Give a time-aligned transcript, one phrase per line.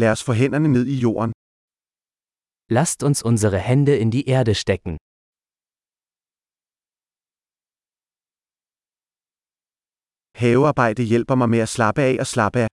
[0.00, 1.32] Lad os få hænderne ned i jorden.
[2.76, 4.94] Lasst uns unsere Hände in die Erde stecken.
[10.40, 12.68] Havearbejde hjælper mig med at slappe af og slappe af.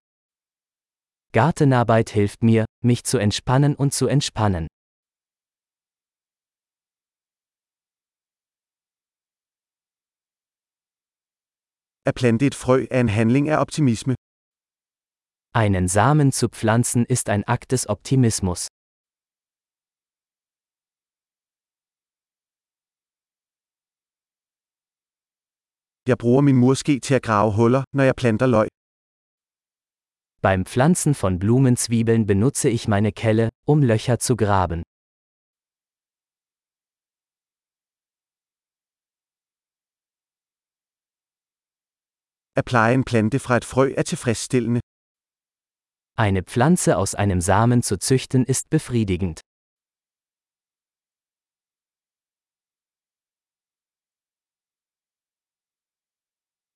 [1.37, 4.65] Gartenarbeit hilft mir, mich zu entspannen und zu entspannen.
[12.09, 14.15] At plante et frø er en handling af optimisme.
[15.53, 18.67] Einen Samen zu pflanzen ist ein Akt des Optimismus.
[26.07, 28.67] Jeg bruger min murske til at grave huller, når jeg planter løg.
[30.41, 34.83] Beim Pflanzen von Blumenzwiebeln benutze ich meine Kelle, um Löcher zu graben.
[42.55, 44.80] At pleje en plante fra et frø er tilfredsstillende.
[46.15, 49.41] Eine Pflanze aus einem Samen zu züchten ist befriedigend.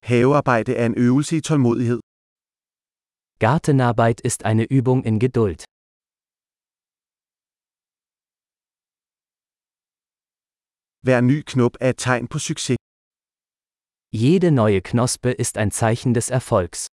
[0.03, 1.99] Havearbejde er en øvelse i tålmodighed.
[3.39, 5.65] Gartenarbeit ist eine Übung in Geduld.
[11.05, 12.77] Hver ny knop er et tegn på succes.
[14.11, 16.87] Jede neue Knospe ist ein Zeichen des Erfolgs.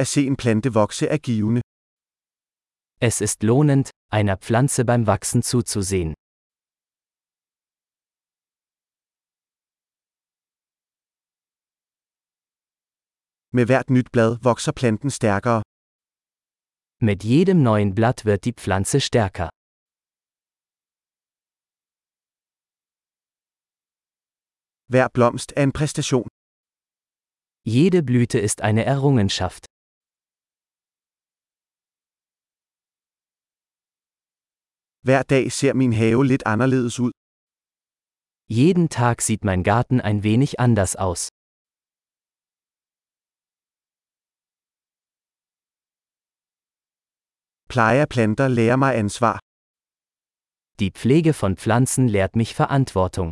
[0.00, 1.60] At se en plante vokse er givende.
[3.00, 6.14] Es ist lohnend, einer Pflanze beim Wachsen zuzusehen.
[13.52, 15.62] Med hvert nyt blad vokser planten stærkere.
[17.00, 19.48] Mit jedem neuen Blatt wird die Pflanze stärker.
[24.92, 26.28] Hver blomst er en præstation.
[27.64, 29.66] Jede Blüte ist eine Errungenschaft.
[35.06, 37.12] Hver dag ser min have lidt anderledes ud.
[38.58, 41.28] Jeden Tag sieht mein Garten ein wenig anders aus.
[47.72, 49.36] Pleje af planter lærer mig ansvar.
[50.80, 53.30] Die Pflege von Pflanzen lehrt mich Verantwortung.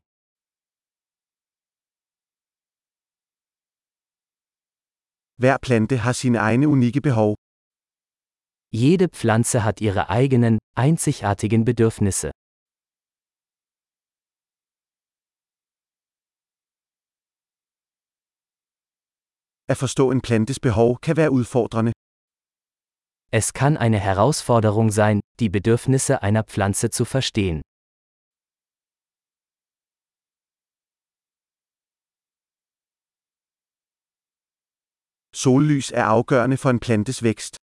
[5.42, 7.32] Hver plante har sine egne unikke behov.
[8.82, 12.30] Jede Pflanze hat ihre eigenen, einzigartigen Bedürfnisse.
[19.68, 21.92] At forstå en plantes behov kan være udfordrende.
[23.32, 27.62] Es kann eine Herausforderung sein, die Bedürfnisse einer Pflanze zu verstehen.
[35.34, 37.56] Sollys er afgørende for en plantes vækst.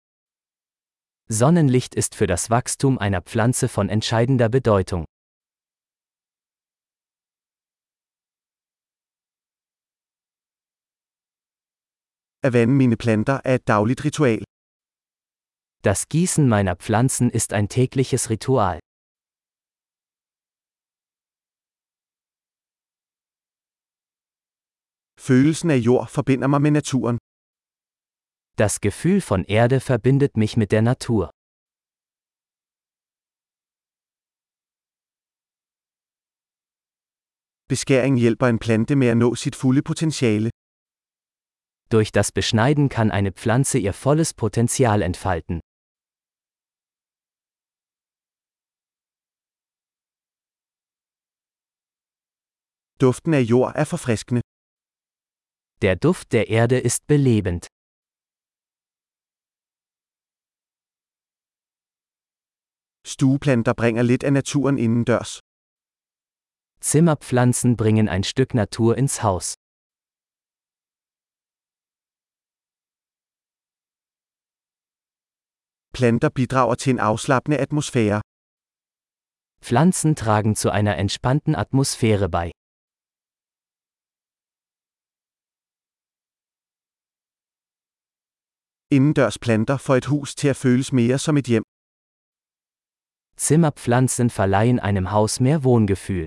[1.32, 5.04] Sonnenlicht ist für das Wachstum einer Pflanze von entscheidender Bedeutung.
[12.42, 14.42] At vande mine planter er et dagligt ritual.
[15.82, 18.80] Das Gießen meiner Pflanzen ist ein tägliches Ritual.
[25.16, 27.18] Følelsen af jord forbinder mig med naturen.
[28.64, 31.30] Das Gefühl von Erde verbindet mich mit der Natur.
[37.70, 40.50] Beskæring hjælper en plante med at nå sit fulde potentiale.
[41.92, 45.60] Durch das Beschneiden kann eine Pflanze ihr volles Potenzial entfalten.
[53.00, 54.42] Duften af jord er forfriskende.
[55.80, 57.64] Der Duft der Erde ist belebend.
[63.14, 65.32] Stueplanter bringer lidt af naturen indendørs.
[66.90, 69.46] Zimmerpflanzen bringen ein Stück Natur ins Haus.
[75.96, 78.20] Planter bidrager til en afslappende atmosfære.
[79.66, 82.46] Pflanzen tragen zu einer entspannten Atmosphäre bei.
[88.96, 91.64] Indendørs planter får et hus til at føles mere som et hjem.
[93.40, 96.26] Zimmerpflanzen verleihen einem Haus mehr Wohngefühl.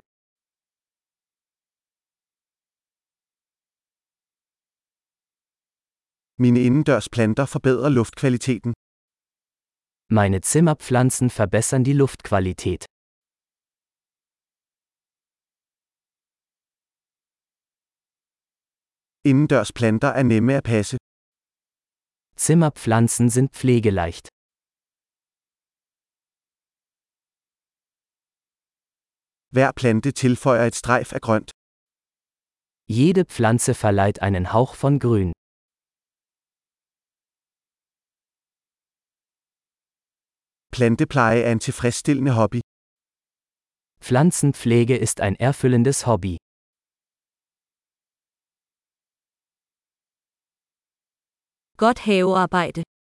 [6.40, 8.74] Mine indendørs planter forbedrer luftkvaliteten.
[10.10, 12.86] Meine Zimmerpflanzen verbessern die Luftqualität.
[19.24, 20.98] Indendørs planter er nemme at passe.
[22.36, 24.33] Zimmerpflanzen sind pflegeleicht.
[29.56, 31.50] Hver plante tilføjer et strejf af grønt.
[32.98, 35.32] Jede Pflanze verleiht einen Hauch von Grün.
[40.76, 42.62] Plantepleje er en tilfredsstillende hobby.
[44.06, 46.36] Pflanzenpflege ist ein erfüllendes Hobby.
[51.78, 52.84] Godt havearbejde